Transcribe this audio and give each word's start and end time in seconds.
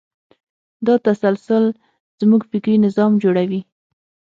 دا 0.85 0.95
تسلسل 1.07 1.65
زموږ 2.19 2.41
فکري 2.51 2.75
نظام 2.85 3.11
جوړوي. 3.23 3.61